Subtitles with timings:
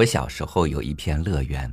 [0.00, 1.70] 我小时候有一片乐园，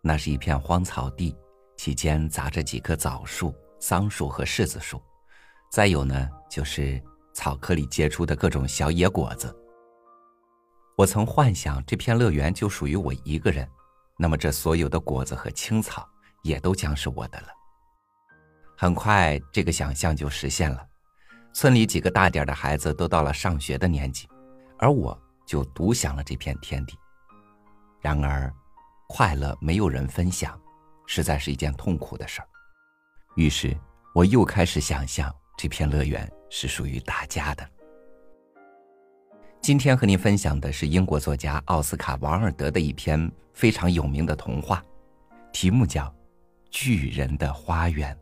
[0.00, 1.36] 那是一片荒草地，
[1.76, 4.98] 其间杂着几棵枣树、桑树和柿子树，
[5.70, 6.98] 再有呢就是
[7.34, 9.54] 草棵里结出的各种小野果子。
[10.96, 13.68] 我曾幻想这片乐园就属于我一个人，
[14.16, 16.08] 那么这所有的果子和青草
[16.42, 17.48] 也都将是我的了。
[18.74, 20.82] 很快，这个想象就实现了，
[21.52, 24.26] 村里几个大点的孩子都到了上学的年纪，
[24.78, 25.14] 而我
[25.44, 26.96] 就独享了这片天地。
[28.06, 28.54] 然而，
[29.08, 30.56] 快乐没有人分享，
[31.08, 32.46] 实在是一件痛苦的事儿。
[33.34, 33.76] 于是，
[34.14, 37.68] 我又开始想象这片乐园是属于大家的。
[39.60, 44.80] 今天和您分享的是英国作家奥斯卡·王尔德的一篇非常有名的童话，
[45.52, 46.04] 题目叫
[46.70, 48.16] 《巨人的花园》。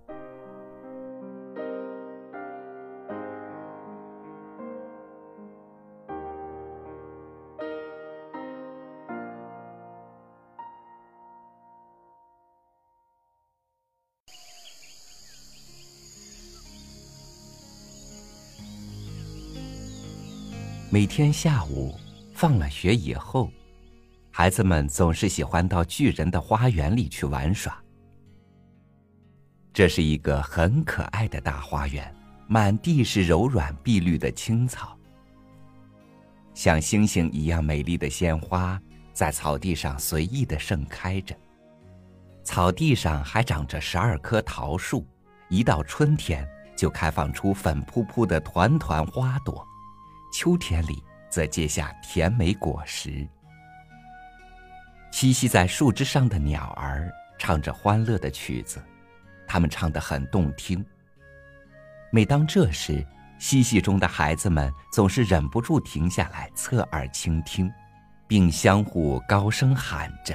[20.94, 21.92] 每天下午
[22.32, 23.50] 放了学以后，
[24.30, 27.76] 孩子们总是喜欢到巨人的花园里去玩耍。
[29.72, 32.14] 这是一个很可爱的大花园，
[32.46, 34.96] 满地是柔软碧绿的青草，
[36.54, 38.80] 像星星一样美丽的鲜花
[39.12, 41.36] 在草地上随意的盛开着。
[42.44, 45.04] 草地上还长着十二棵桃树，
[45.48, 49.66] 一到春天就开放出粉扑扑的团团花朵。
[50.34, 53.24] 秋天里，则结下甜美果实。
[55.12, 58.82] 栖息在树枝上的鸟儿唱着欢乐的曲子，
[59.46, 60.84] 它们唱得很动听。
[62.10, 63.06] 每当这时，
[63.38, 67.72] 嬉戏中的孩子们总是忍不住停下来侧耳倾听，
[68.26, 70.34] 并相互高声喊着：“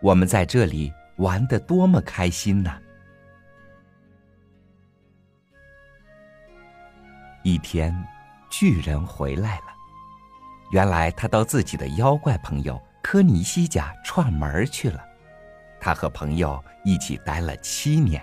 [0.00, 2.74] 我们在这里玩得多么开心呢！”
[7.44, 7.94] 一天。
[8.50, 9.66] 巨人回来了，
[10.72, 15.00] 原来他到自己的妖怪朋友科尼西家串门去了。
[15.80, 18.22] 他和朋友一起待了七年。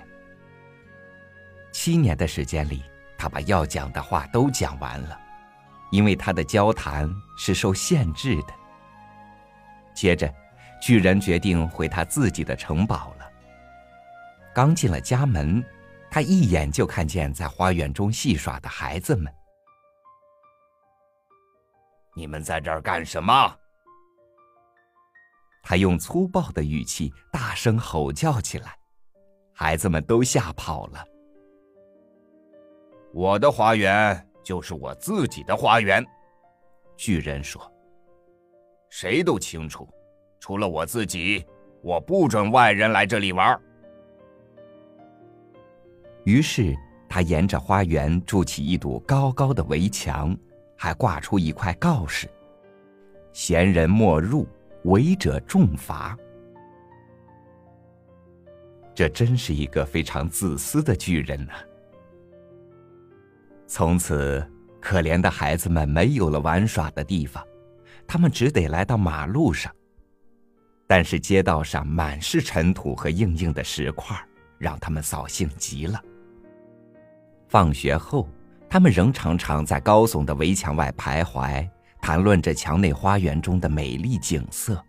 [1.72, 2.84] 七年的时间里，
[3.18, 5.20] 他把要讲的话都讲完了，
[5.92, 8.54] 因为他的交谈是受限制的。
[9.96, 10.32] 接着，
[10.82, 13.26] 巨人决定回他自己的城堡了。
[14.54, 15.64] 刚进了家门，
[16.12, 19.34] 他一眼就看见在花园中戏耍的孩子们。
[22.18, 23.56] 你们在这儿干什么？
[25.62, 28.76] 他用粗暴的语气大声吼叫起来，
[29.54, 31.06] 孩子们都吓跑了。
[33.14, 36.04] 我的花园就是我自己的花园，
[36.96, 37.72] 巨人说。
[38.90, 39.88] 谁都清楚，
[40.40, 41.46] 除了我自己，
[41.84, 43.62] 我不准外人来这里玩。
[46.24, 46.76] 于是
[47.08, 50.36] 他沿着花园筑起一堵高高的围墙。
[50.78, 52.30] 还挂出一块告示
[53.34, 54.48] ：“闲人莫入，
[54.84, 56.18] 违者重罚。”
[58.94, 61.54] 这真是一个非常自私的巨人呐！
[63.68, 64.48] 从此，
[64.80, 67.44] 可怜的孩子们没有了玩耍的地方，
[68.08, 69.74] 他们只得来到马路上。
[70.88, 74.18] 但是街道上满是尘土和硬硬的石块，
[74.58, 76.02] 让他们扫兴极了。
[77.48, 78.28] 放学后。
[78.70, 81.68] 他们仍常常在高耸的围墙外徘徊，
[82.02, 84.84] 谈论着墙内花园中的美丽景色。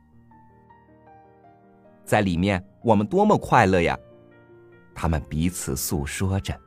[2.05, 3.97] 在里面，我们多么快乐呀！
[4.95, 6.59] 他们彼此诉说着。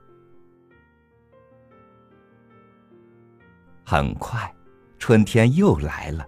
[3.83, 4.53] 很快，
[4.97, 6.25] 春天又来了，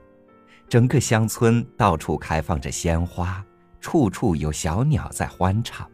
[0.68, 3.42] 整个乡村到处开放着鲜花，
[3.80, 5.90] 处处有小鸟在欢唱。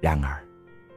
[0.00, 0.42] 然而，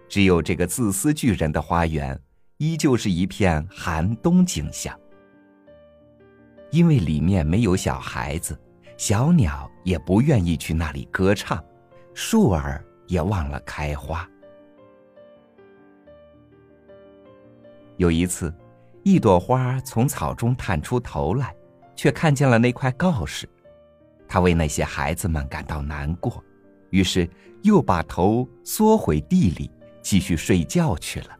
[0.08, 2.18] 只有这个自私巨人的花园。
[2.60, 4.94] 依旧是一片寒冬景象，
[6.72, 8.60] 因为里面没有小孩子，
[8.98, 11.64] 小鸟也不愿意去那里歌唱，
[12.14, 14.30] 树儿也忘了开花。
[17.96, 18.54] 有一次，
[19.04, 21.56] 一朵花从草中探出头来，
[21.96, 23.48] 却看见了那块告示，
[24.28, 26.44] 他为那些孩子们感到难过，
[26.90, 27.26] 于是
[27.62, 29.72] 又把头缩回地里，
[30.02, 31.39] 继续睡觉去了。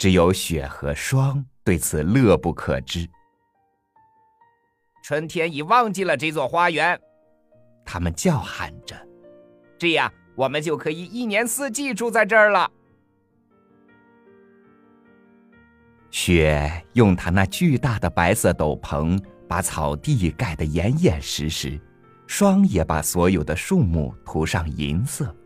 [0.00, 3.06] 只有雪和霜对此乐不可支。
[5.04, 6.98] 春天已忘记了这座花园，
[7.84, 8.96] 他们叫喊着
[9.78, 12.72] ：“这样，我们就可以一年四季住在这儿了。”
[16.10, 21.78] 雪用它那巨大的白色斗篷把草地盖得严严实实，
[22.26, 25.36] 霜也把所有的树木涂上银色。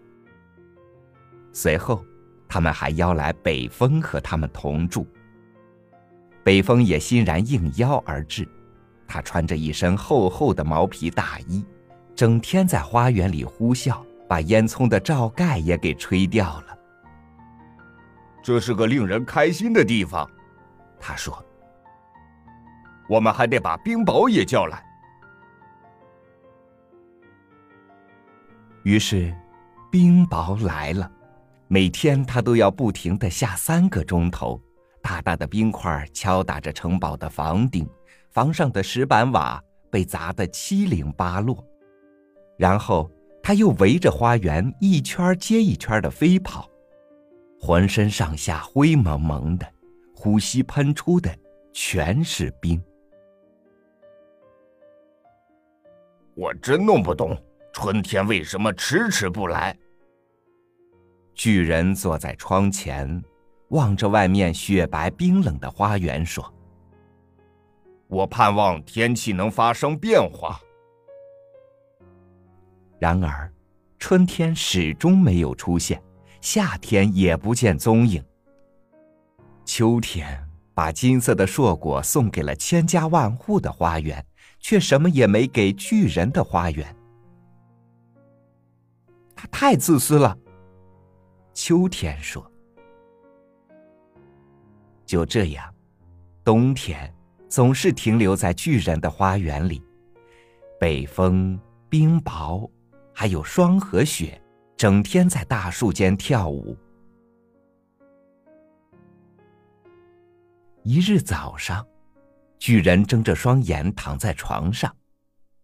[1.52, 2.04] 随后，
[2.48, 5.06] 他们还邀来北风和他们同住。
[6.42, 8.48] 北风也欣然应邀而至，
[9.06, 11.64] 他穿着一身厚厚的毛皮大衣，
[12.14, 16.78] 整天在花园里呼啸，把烟囱的罩盖也给吹掉了。
[18.42, 20.30] 这是个令人开心的地方，
[21.00, 21.42] 他说。
[23.06, 24.82] 我们还得把冰雹也叫来。
[28.82, 29.34] 于是，
[29.90, 31.10] 冰雹来了。
[31.74, 34.62] 每天他都要不停的下三个钟头，
[35.02, 37.84] 大大的冰块敲打着城堡的房顶，
[38.30, 39.60] 房上的石板瓦
[39.90, 41.66] 被砸得七零八落。
[42.56, 43.10] 然后
[43.42, 46.70] 他又围着花园一圈接一圈的飞跑，
[47.58, 49.66] 浑身上下灰蒙蒙的，
[50.14, 51.28] 呼吸喷出的
[51.72, 52.80] 全是冰。
[56.36, 57.36] 我真弄不懂，
[57.72, 59.76] 春天为什么迟迟不来。
[61.34, 63.22] 巨人坐在窗前，
[63.68, 66.52] 望着外面雪白冰冷的花园，说
[68.08, 70.60] ：“我盼望天气能发生变化。”
[72.98, 73.52] 然而，
[73.98, 76.02] 春天始终没有出现，
[76.40, 78.24] 夏天也不见踪影。
[79.64, 84.24] 秋天把金色的硕果送给了千家万户的花园。
[84.64, 86.96] 却什么也没给巨人的花园。
[89.36, 90.34] 他太自私了。
[91.54, 92.44] 秋天说
[95.06, 95.72] ：“就这样，
[96.44, 97.10] 冬天
[97.48, 99.82] 总是停留在巨人的花园里。
[100.78, 101.58] 北风、
[101.88, 102.68] 冰雹，
[103.14, 104.38] 还有霜和雪，
[104.76, 106.76] 整天在大树间跳舞。
[110.82, 111.86] 一日早上。”
[112.56, 114.90] 巨人睁着双眼躺在床上，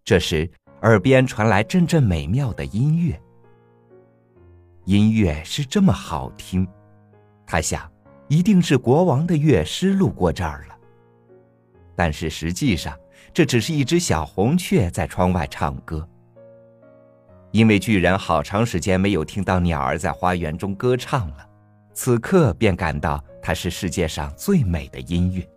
[0.05, 0.51] 这时
[0.83, 3.19] 耳边传来阵阵美妙的音乐。
[4.91, 6.67] 音乐是这么好听，
[7.47, 7.89] 他想，
[8.27, 10.77] 一定是国王的乐师路过这儿了。
[11.95, 12.99] 但是实际上，
[13.33, 16.05] 这只是一只小红雀在窗外唱歌。
[17.53, 21.49] 因为巨人好长时间没有听到鸟儿在花园中歌唱了，
[21.93, 25.49] 此刻便感到它是世界上最美的音乐。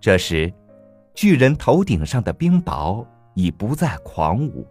[0.00, 0.50] 这时，
[1.12, 4.66] 巨人头顶上的冰雹已不再狂舞，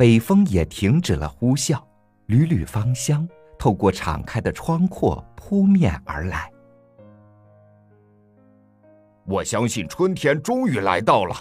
[0.00, 1.78] 北风也停止了呼啸，
[2.24, 6.50] 缕缕芳香透过敞开的窗廓扑面而来。
[9.26, 11.36] 我相信春天终于来到了。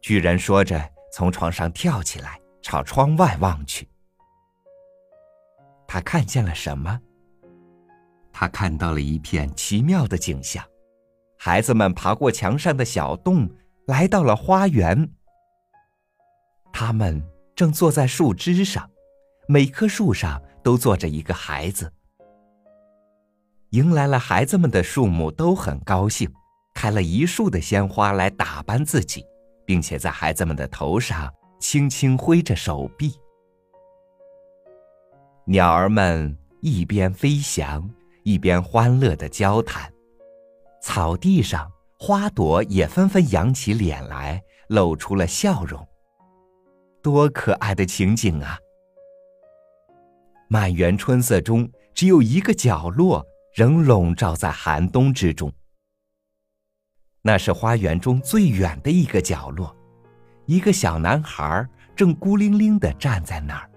[0.00, 0.82] 巨人说着，
[1.12, 3.86] 从床上跳起来，朝窗外望去。
[5.86, 6.98] 他看见了什么？
[8.32, 10.64] 他看到了一片奇妙的景象。
[11.36, 13.46] 孩子们爬过墙上的小洞，
[13.88, 15.06] 来到了花园。
[16.72, 17.22] 他们
[17.62, 18.90] 正坐在树枝上，
[19.46, 21.92] 每棵树上都坐着一个孩子。
[23.70, 26.28] 迎来了孩子们的树木都很高兴，
[26.74, 29.24] 开了一树的鲜花来打扮自己，
[29.64, 33.14] 并且在孩子们的头上轻轻挥着手臂。
[35.44, 37.88] 鸟儿们一边飞翔，
[38.24, 39.88] 一边欢乐的交谈。
[40.82, 45.86] 草地上，花朵也纷纷扬起脸来，露出了笑容。
[47.02, 48.58] 多可爱的情景啊！
[50.48, 55.52] 满园春色中，只有一个角落仍笼罩在寒冬之中。
[57.22, 59.74] 那是花园中最远的一个角落，
[60.46, 63.68] 一个小男孩正孤零零的站在那儿。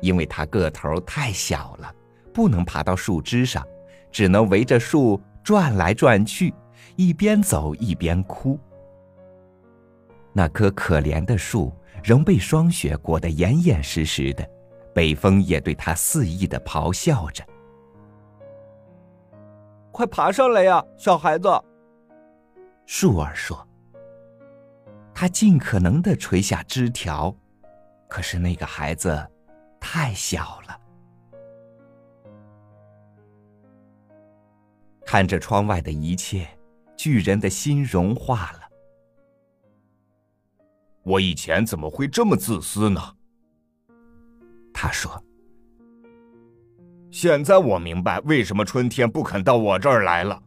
[0.00, 1.94] 因为他个头太小了，
[2.32, 3.64] 不能爬到树枝上。
[4.10, 6.54] 只能围着树转来转去，
[6.96, 8.58] 一边走一边哭。
[10.32, 14.48] 那棵可怜的树仍被霜雪裹得严严实实的，
[14.94, 17.44] 北风也对它肆意的咆哮着
[19.90, 21.48] ：“快爬上来呀，小孩子！”
[22.86, 23.66] 树儿说。
[25.12, 27.34] 他尽可能的垂下枝条，
[28.06, 29.28] 可是那个孩子
[29.80, 30.80] 太小了。
[35.04, 36.46] 看着窗外的一切，
[36.96, 38.67] 巨人的心融化了。
[41.08, 43.00] 我以前怎么会这么自私呢？
[44.74, 45.10] 他说
[47.10, 50.38] ：“现在我明白为什么春天不肯到我这儿来了。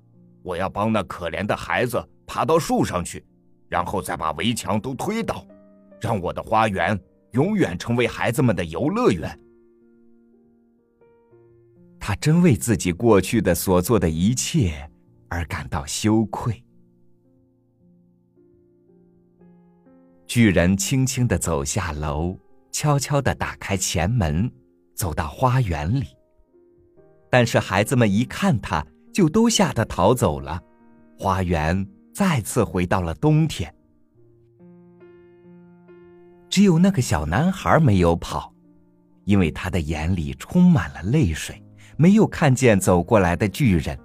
[0.44, 3.26] 我要帮那可怜的孩子爬到树上去，
[3.70, 5.48] 然后再把围墙都推倒，
[6.00, 7.00] 让我的花园
[7.32, 9.40] 永远成为孩子们的游乐园。”
[12.00, 14.88] 他真为自己过去的所做的一切
[15.28, 16.64] 而感到羞愧。
[20.32, 22.40] 巨人轻轻的走下楼，
[22.72, 24.50] 悄悄的打开前门，
[24.96, 26.06] 走到花园里。
[27.30, 28.82] 但是孩子们一看他，
[29.14, 30.58] 就都吓得逃走了。
[31.20, 33.76] 花园再次回到了冬天。
[36.50, 38.54] 只有那个小男孩没有跑，
[39.26, 41.62] 因为他的眼里充满了泪水，
[41.98, 44.00] 没有看见走过来的巨人。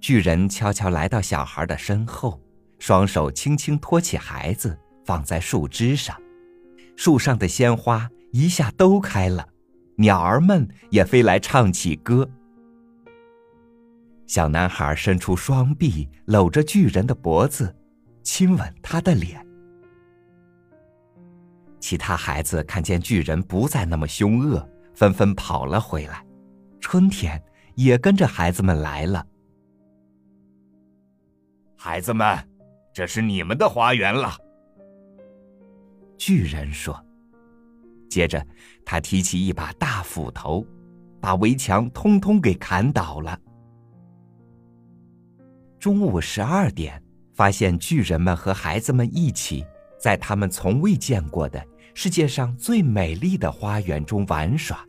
[0.00, 2.42] 巨人悄悄来到小孩的身后。
[2.78, 6.16] 双手轻轻托起孩子，放在树枝上，
[6.96, 9.48] 树上的鲜花一下都开了，
[9.96, 12.28] 鸟儿们也飞来唱起歌。
[14.26, 17.74] 小男孩伸出双臂，搂着巨人的脖子，
[18.22, 19.44] 亲吻他的脸。
[21.80, 26.24] 其他孩子看见巨人不再那么凶恶，纷纷跑了回来，
[26.80, 27.42] 春天
[27.74, 29.26] 也跟着孩子们来了。
[31.76, 32.38] 孩子们。
[32.98, 34.36] 这是你们的花园了，
[36.16, 37.00] 巨人说。
[38.10, 38.44] 接着，
[38.84, 40.66] 他提起一把大斧头，
[41.20, 43.38] 把围墙通通给砍倒了。
[45.78, 47.00] 中午十二点，
[47.34, 49.64] 发现巨人们和孩子们一起
[49.96, 51.64] 在他们从未见过的
[51.94, 54.84] 世界上最美丽的花园中玩耍。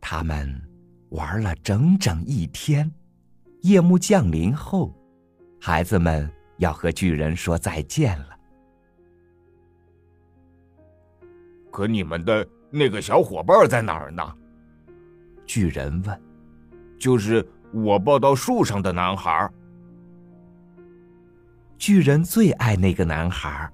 [0.00, 0.48] 他们
[1.08, 2.88] 玩了整整一天。
[3.62, 4.94] 夜幕降临后，
[5.60, 8.36] 孩子们要和巨人说再见了。
[11.70, 14.34] 可你们的那个小伙伴在哪儿呢？
[15.44, 16.22] 巨人问。
[16.98, 19.50] 就是我抱到树上的男孩。
[21.76, 23.70] 巨人最爱那个男孩，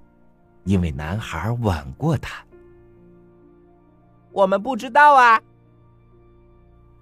[0.65, 2.45] 因为男孩吻过他。
[4.33, 5.41] 我们不知道啊。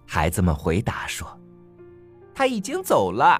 [0.06, 1.39] 孩子们回答说。
[2.40, 3.38] 他已经走了。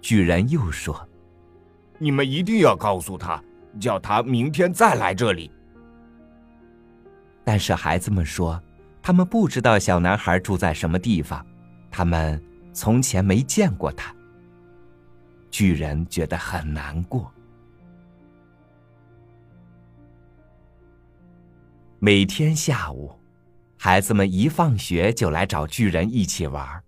[0.00, 0.96] 巨人又说
[1.98, 3.42] ：“你们一定要告诉他，
[3.80, 5.50] 叫他明天再来这里。”
[7.42, 8.62] 但是孩子们说，
[9.02, 11.44] 他们不知道小男孩住在什么地方，
[11.90, 12.40] 他们
[12.72, 14.14] 从前没见过他。
[15.50, 17.28] 巨人觉得很难过。
[21.98, 23.10] 每天下午。
[23.78, 26.82] 孩子们一放学就来找巨人一起玩，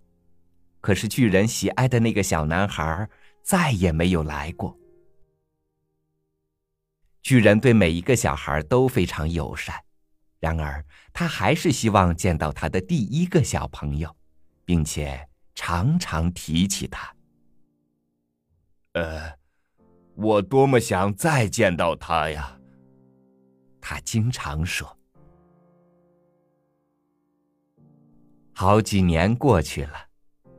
[0.81, 3.07] 可是巨人喜爱的那个小男孩
[3.43, 4.77] 再也没有来过。
[7.21, 9.75] 巨人对每一个小孩都非常友善，
[10.39, 14.15] 然而他还是希望见到他的第一个小朋友，
[14.65, 17.13] 并且常常提起他。
[18.93, 19.31] 呃，
[20.15, 22.59] 我多么想再见到他呀！
[23.79, 24.98] 他经常说。
[28.61, 29.93] 好几年过去了，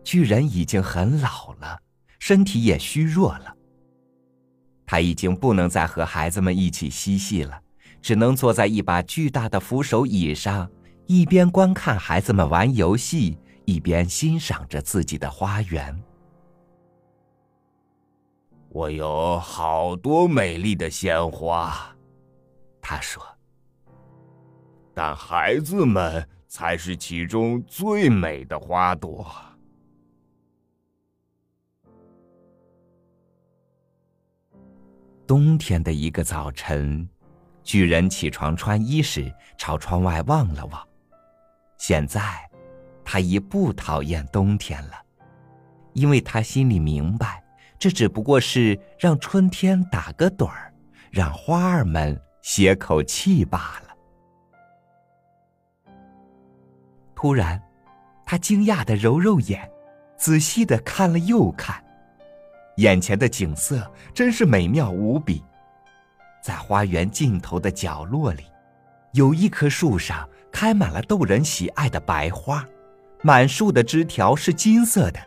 [0.02, 1.78] 巨人已经很老了，
[2.18, 3.54] 身体也虚弱了。
[4.86, 7.60] 他已经不能再和孩子们一起嬉戏了，
[8.00, 10.66] 只能坐在一把巨大的扶手椅上，
[11.04, 15.94] 一边观看孩子们玩游戏，一边欣赏着自己的花园。
[18.70, 21.94] 我有好多美丽的鲜花，
[22.80, 23.22] 他说。
[24.94, 26.26] 但孩子们。
[26.50, 29.24] 才是其中最美的花朵。
[35.28, 37.08] 冬天的一个早晨，
[37.62, 40.88] 巨人起床穿衣时，朝窗外望了望。
[41.78, 42.20] 现在，
[43.04, 44.94] 他已不讨厌冬天了，
[45.92, 47.44] 因为他心里明白，
[47.78, 50.74] 这只不过是让春天打个盹儿，
[51.12, 53.89] 让花儿们歇口气罢了。
[57.22, 57.60] 突然，
[58.24, 59.70] 他惊讶的揉揉眼，
[60.16, 61.84] 仔细的看了又看，
[62.78, 65.44] 眼前的景色真是美妙无比。
[66.42, 68.44] 在花园尽头的角落里，
[69.12, 72.66] 有一棵树上开满了逗人喜爱的白花，
[73.20, 75.20] 满树的枝条是金色的，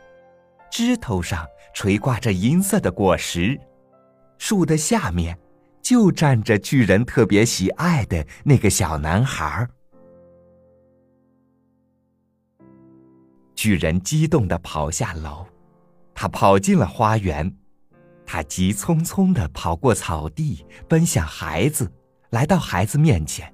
[0.72, 1.46] 枝头上
[1.76, 3.56] 垂挂着银色的果实。
[4.40, 5.38] 树的下面，
[5.84, 9.70] 就站着巨人特别喜爱的那个小男孩儿。
[13.56, 15.46] 巨人激动的跑下楼，
[16.14, 17.56] 他跑进了花园，
[18.26, 21.92] 他急匆匆的跑过草地，奔向孩子，
[22.32, 23.54] 来到孩子面前。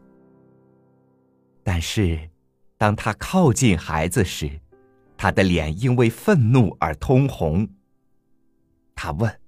[1.64, 2.30] 但是，
[2.78, 4.60] 当他靠近孩子时，
[5.18, 7.68] 他的脸因为愤怒而通红。
[8.96, 9.40] 他问：“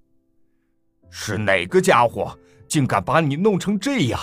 [1.09, 4.19] 是哪个家伙，竟敢把你弄成这样？”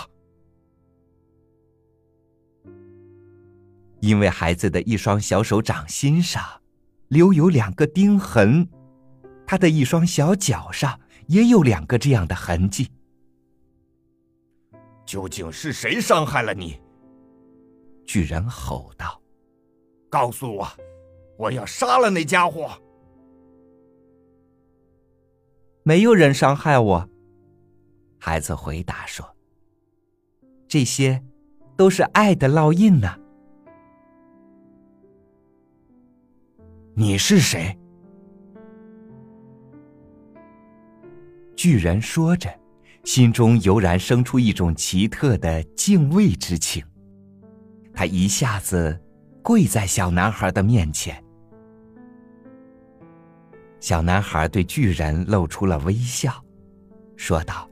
[4.01, 6.43] 因为孩子的一双小手掌心上
[7.09, 8.69] 留有两个钉痕，
[9.47, 12.91] 他的一双小脚上也有两个这样的痕迹。
[15.05, 16.79] 究竟是谁伤害了你？
[18.07, 19.21] 巨人吼道
[20.09, 20.69] ：“告诉我，
[21.37, 22.71] 我要杀了那家伙！”
[25.83, 27.09] 没有人伤害我。
[28.19, 29.35] 孩子回答说
[30.69, 31.25] ：“这些
[31.77, 33.19] 都是爱的烙印呢。”
[37.01, 37.79] 你是谁？
[41.55, 42.53] 巨人说着，
[43.05, 46.85] 心中油然生出一种奇特的敬畏之情。
[47.95, 49.01] 他一下子
[49.45, 51.23] 跪在小男孩的面前。
[53.79, 56.45] 小男孩对巨人露出了微笑，
[57.17, 57.71] 说道：“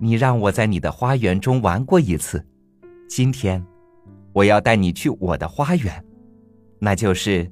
[0.00, 2.42] 你让我在你的花园中玩过一次，
[3.06, 3.62] 今天
[4.32, 6.02] 我要带你去我的花园。”
[6.78, 7.50] 那就是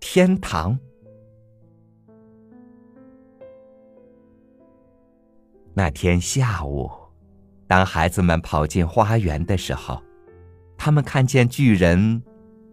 [0.00, 0.78] 天堂。
[5.74, 6.90] 那天下午，
[7.66, 10.02] 当孩子们跑进花园的时候，
[10.76, 12.22] 他们看见巨人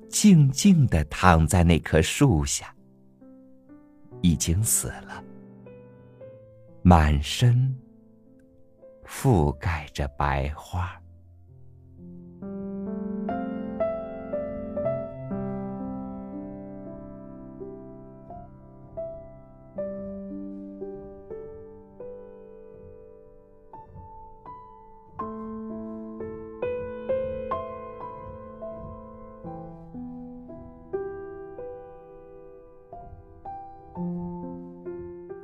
[0.10, 2.74] 静静的躺在那棵树下，
[4.22, 5.24] 已经死了，
[6.82, 7.78] 满身
[9.06, 11.00] 覆盖着白花。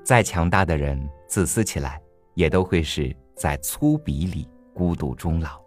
[0.04, 2.02] 再强大的人，自私起来，
[2.34, 5.62] 也都会是在粗鄙里孤独终老；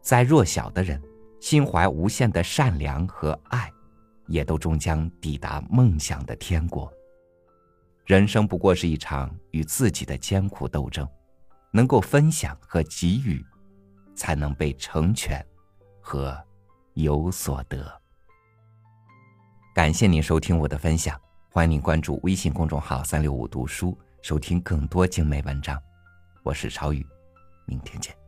[0.00, 1.00] 再弱小的人，
[1.40, 3.70] 心怀无限的善良和爱，
[4.26, 6.92] 也都终将抵达梦想的天国。
[8.06, 11.06] 人生不过是一场与自己的艰苦斗争，
[11.70, 13.44] 能够分享和给予，
[14.16, 15.44] 才能被成全
[16.00, 16.36] 和
[16.94, 17.86] 有所得。
[19.74, 21.20] 感谢您收听我的分享。
[21.52, 25.76] 欢迎您关注微信公众号“三六五读书”，收听更多精美文章。
[26.44, 27.04] 我是超宇，
[27.66, 28.19] 明天见。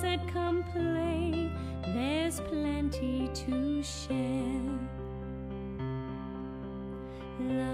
[0.00, 1.50] Said, Come play,
[1.92, 4.78] there's plenty to share.
[7.38, 7.69] Love